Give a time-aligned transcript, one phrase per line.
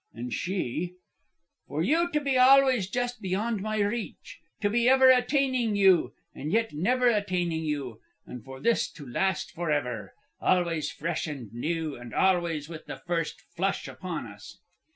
[0.15, 0.95] And she:
[1.67, 4.39] 'For you to be always just beyond my reach.
[4.61, 9.51] To be ever attaining you, and yet never attaining you, and for this to last
[9.51, 14.57] forever, always fresh and new, and always with the first flush upon us.